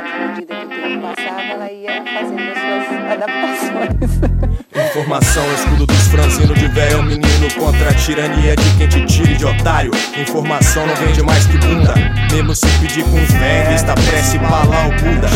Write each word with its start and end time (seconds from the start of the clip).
à 0.00 0.28
medida 0.28 0.54
que 0.54 0.66
o 0.66 0.68
tempo 0.68 1.02
passava, 1.02 1.42
ela 1.42 1.70
ia 1.70 2.04
fazendo 2.04 2.42
as 2.50 2.58
suas 2.58 3.12
adaptações. 3.12 4.54
Informação, 4.74 5.44
escudo 5.54 5.86
dos 5.86 6.06
franzinos 6.08 6.58
de 6.58 6.68
velho 6.68 7.02
menino 7.02 7.52
Contra 7.58 7.90
a 7.90 7.94
tirania 7.94 8.56
de 8.56 8.70
quem 8.76 8.88
te 8.88 9.04
tire 9.06 9.34
de 9.36 9.44
otário 9.44 9.90
Informação 10.16 10.86
não 10.86 10.94
vende 10.96 11.22
mais 11.22 11.46
que 11.46 11.58
bunda. 11.58 11.94
Mesmo 12.32 12.54
se 12.54 12.66
pedir 12.78 13.04
com 13.04 13.22
os 13.22 13.30
velhos, 13.32 13.74
está 13.74 13.94
prece 13.94 14.38
lá 14.38 14.62
o 14.62 14.90
Buda. 14.90 15.28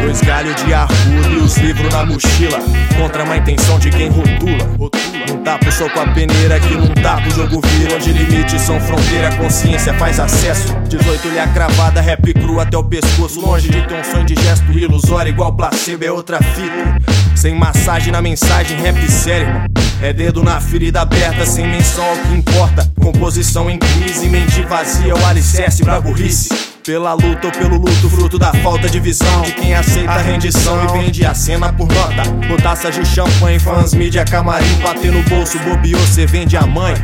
Dois 0.00 0.20
galhos 0.20 0.54
de 0.64 0.72
arruda 0.72 1.28
e 1.30 1.36
os 1.36 1.56
livros 1.58 1.92
na 1.92 2.04
mochila. 2.04 2.58
Contra 2.98 3.24
uma 3.24 3.36
intenção 3.36 3.78
de 3.78 3.90
quem 3.90 4.08
rotula. 4.08 4.90
Não 5.28 5.42
dá 5.42 5.58
pro 5.58 5.72
soco 5.72 5.98
a 6.00 6.06
peneira 6.08 6.58
que 6.60 6.74
não 6.74 6.94
dá 7.02 7.20
pro 7.20 7.30
jogo 7.30 7.60
vir 7.66 7.94
Onde 7.94 8.12
limites 8.12 8.60
são 8.62 8.80
fronteira, 8.80 9.34
consciência 9.36 9.92
faz 9.94 10.18
acesso. 10.20 10.74
18 10.88 11.28
lhe 11.28 11.38
a 11.38 11.46
cravada, 11.48 12.00
rap 12.00 12.32
cru 12.34 12.60
até 12.60 12.76
o 12.76 12.84
pescoço 12.84 13.40
Longe 13.40 13.68
de 13.68 13.86
ter 13.86 13.94
um 13.94 14.04
de 14.24 14.34
gesto 14.34 14.72
ilusório, 14.72 15.30
igual 15.30 15.54
placebo 15.54 16.04
é 16.04 16.10
outra 16.10 16.38
fita. 16.38 16.98
Sem 17.34 17.54
massagem 17.54 18.12
na 18.12 18.22
mensagem, 18.22 18.80
rap 18.80 18.96
sério. 19.10 19.48
É 20.02 20.12
dedo 20.12 20.42
na 20.42 20.60
ferida 20.60 21.00
aberta, 21.00 21.46
sem 21.46 21.66
menção 21.66 22.04
ao 22.04 22.16
que 22.16 22.34
importa. 22.34 22.90
Composição 23.00 23.70
em 23.70 23.78
crise, 23.78 24.28
mente 24.28 24.62
vazia, 24.62 25.14
o 25.14 25.26
alicerce 25.26 25.82
pra 25.82 26.00
burrice. 26.00 26.65
Pela 26.86 27.14
luta 27.14 27.48
ou 27.48 27.52
pelo 27.52 27.78
luto, 27.78 28.08
fruto 28.08 28.38
da 28.38 28.54
falta 28.62 28.88
de 28.88 29.00
visão. 29.00 29.42
De 29.42 29.50
quem 29.50 29.74
aceita 29.74 30.12
a 30.12 30.18
rendição 30.18 30.84
e 30.84 30.92
vende 30.92 31.26
a 31.26 31.34
cena 31.34 31.72
por 31.72 31.88
nota. 31.88 32.30
Botaças 32.46 32.94
de 32.94 33.04
champanhe, 33.04 33.58
fãs, 33.58 33.92
mídia, 33.92 34.24
camarim 34.24 34.72
Bater 34.80 35.10
no 35.10 35.20
bolso, 35.24 35.58
bobeou, 35.58 36.00
cê 36.06 36.26
vende 36.26 36.56
a 36.56 36.64
mãe. 36.64 36.94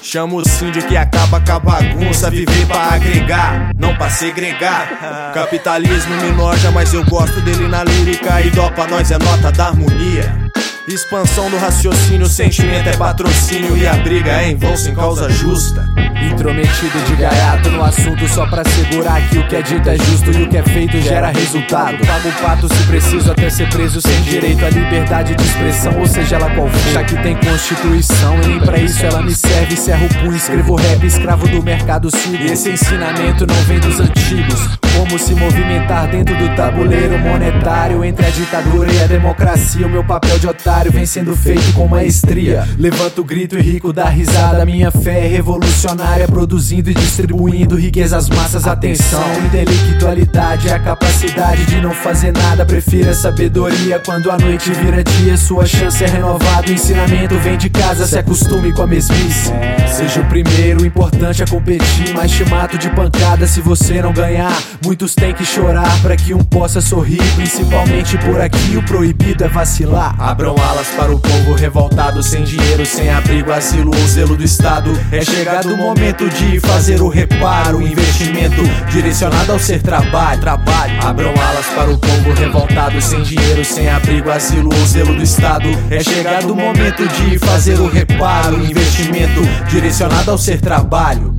Chama 0.00 0.36
o 0.36 0.48
síndio 0.48 0.86
que 0.86 0.96
acaba 0.96 1.40
com 1.40 1.50
a 1.50 1.58
bagunça. 1.58 2.30
Viver 2.30 2.64
pra 2.68 2.94
agregar, 2.94 3.72
não 3.76 3.96
pra 3.96 4.08
segregar. 4.08 5.32
Capitalismo 5.34 6.14
me 6.22 6.30
noja, 6.30 6.70
mas 6.70 6.94
eu 6.94 7.04
gosto 7.04 7.40
dele 7.40 7.66
na 7.66 7.82
lírica. 7.82 8.40
E 8.40 8.50
dó 8.50 8.70
pra 8.70 8.86
nós 8.86 9.10
é 9.10 9.18
nota 9.18 9.50
da 9.50 9.66
harmonia 9.66 10.43
Expansão 10.86 11.48
do 11.48 11.56
raciocínio, 11.56 12.26
sentimento 12.26 12.90
é 12.90 12.96
patrocínio 12.96 13.74
E 13.74 13.86
a 13.86 13.94
briga 13.94 14.30
é 14.32 14.50
em 14.50 14.56
vão 14.56 14.76
sem 14.76 14.94
causa 14.94 15.30
justa 15.30 15.88
Intrometido 16.30 16.98
de 17.06 17.16
gaiato 17.16 17.70
no 17.70 17.82
assunto 17.82 18.28
só 18.28 18.46
pra 18.46 18.62
segurar 18.64 19.20
que 19.28 19.38
o 19.38 19.48
que 19.48 19.56
é 19.56 19.62
dito 19.62 19.88
é 19.88 19.96
justo 19.96 20.30
e 20.30 20.42
o 20.42 20.48
que 20.48 20.56
é 20.56 20.62
feito 20.62 21.00
gera 21.00 21.30
resultado. 21.30 21.98
Pago 22.06 22.28
o 22.28 22.32
pato 22.32 22.74
se 22.74 22.82
preciso 22.84 23.30
até 23.30 23.50
ser 23.50 23.68
preso 23.68 24.00
sem 24.00 24.22
direito 24.22 24.64
à 24.64 24.70
liberdade 24.70 25.34
de 25.34 25.44
expressão, 25.44 25.98
ou 25.98 26.06
seja 26.06 26.36
ela 26.36 26.50
qual 26.54 26.68
for. 26.68 26.92
Já 26.92 27.04
que 27.04 27.16
tem 27.22 27.36
constituição 27.36 28.40
e 28.42 28.46
nem 28.46 28.60
pra 28.60 28.78
isso 28.78 29.04
ela 29.04 29.22
me 29.22 29.34
serve. 29.34 29.76
Cerro 29.76 30.06
o 30.06 30.14
punho, 30.14 30.36
escrevo 30.36 30.76
rap, 30.76 31.06
escravo 31.06 31.46
do 31.46 31.62
mercado 31.62 32.10
sigo. 32.10 32.42
E 32.42 32.52
esse 32.52 32.70
ensinamento 32.70 33.46
não 33.46 33.56
vem 33.64 33.78
dos 33.78 34.00
antigos. 34.00 34.83
Como 34.96 35.18
se 35.18 35.34
movimentar 35.34 36.08
dentro 36.08 36.36
do 36.36 36.54
tabuleiro 36.56 37.18
monetário 37.18 38.04
entre 38.04 38.26
a 38.26 38.30
ditadura 38.30 38.92
e 38.92 39.02
a 39.02 39.06
democracia. 39.06 39.86
O 39.86 39.90
meu 39.90 40.04
papel 40.04 40.38
de 40.38 40.46
otário 40.46 40.90
vem 40.90 41.04
sendo 41.04 41.36
feito 41.36 41.72
com 41.72 41.86
maestria. 41.88 42.66
Levanto 42.78 43.20
o 43.20 43.24
grito 43.24 43.58
e 43.58 43.62
rico 43.62 43.92
da 43.92 44.08
risada. 44.08 44.64
Minha 44.64 44.90
fé 44.90 45.24
é 45.24 45.28
revolucionária, 45.28 46.26
produzindo 46.26 46.90
e 46.90 46.94
distribuindo 46.94 47.76
riqueza 47.76 48.16
às 48.16 48.28
massas. 48.28 48.66
Atenção, 48.66 49.24
intelectualidade 49.46 50.68
é 50.68 50.72
a 50.72 50.78
capacidade 50.78 51.66
de 51.66 51.80
não 51.80 51.90
fazer 51.90 52.32
nada. 52.32 52.64
Prefira 52.64 53.10
a 53.10 53.14
sabedoria 53.14 54.00
quando 54.04 54.30
a 54.30 54.38
noite 54.38 54.70
vira 54.72 55.02
dia. 55.02 55.36
Sua 55.36 55.66
chance 55.66 56.02
é 56.02 56.06
renovada. 56.06 56.70
O 56.70 56.72
ensinamento 56.72 57.36
vem 57.38 57.58
de 57.58 57.68
casa, 57.68 58.06
se 58.06 58.18
acostume 58.18 58.72
com 58.72 58.82
a 58.82 58.86
mesmice. 58.86 59.52
Seja 59.92 60.20
o 60.20 60.26
primeiro, 60.26 60.82
o 60.82 60.86
importante 60.86 61.42
é 61.42 61.46
competir. 61.46 62.14
Mas 62.14 62.30
te 62.30 62.44
mato 62.48 62.78
de 62.78 62.88
pancada 62.90 63.46
se 63.46 63.60
você 63.60 64.00
não 64.00 64.12
ganhar. 64.12 64.52
Muitos 64.84 65.14
têm 65.14 65.32
que 65.32 65.46
chorar 65.46 65.98
para 66.02 66.14
que 66.14 66.34
um 66.34 66.44
possa 66.44 66.78
sorrir. 66.78 67.22
Principalmente 67.36 68.18
por 68.18 68.38
aqui, 68.38 68.76
o 68.76 68.82
proibido 68.82 69.42
é 69.42 69.48
vacilar. 69.48 70.14
Abram 70.20 70.54
alas 70.58 70.88
para 70.88 71.10
o 71.10 71.18
povo 71.18 71.54
revoltado, 71.54 72.22
sem 72.22 72.44
dinheiro, 72.44 72.84
sem 72.84 73.08
abrigo, 73.08 73.50
asilo 73.50 73.90
ou 73.96 74.06
zelo 74.06 74.36
do 74.36 74.44
Estado. 74.44 74.90
É 75.10 75.24
chegado 75.24 75.72
o 75.72 75.76
momento 75.78 76.28
de 76.28 76.60
fazer 76.60 77.00
o 77.00 77.08
reparo, 77.08 77.80
investimento 77.80 78.62
direcionado 78.92 79.52
ao 79.52 79.58
ser 79.58 79.80
trabalho. 79.80 80.42
trabalho. 80.42 81.00
Abram 81.02 81.30
alas 81.30 81.66
para 81.74 81.90
o 81.90 81.98
povo 81.98 82.34
revoltado, 82.34 83.00
sem 83.00 83.22
dinheiro, 83.22 83.64
sem 83.64 83.88
abrigo, 83.88 84.30
asilo 84.30 84.68
ou 84.68 84.86
zelo 84.86 85.14
do 85.14 85.22
Estado. 85.22 85.66
É 85.90 86.02
chegado 86.02 86.52
o 86.52 86.56
momento 86.56 87.08
de 87.08 87.38
fazer 87.38 87.80
o 87.80 87.88
reparo, 87.88 88.62
investimento 88.62 89.40
direcionado 89.70 90.30
ao 90.30 90.36
ser 90.36 90.60
trabalho. 90.60 91.34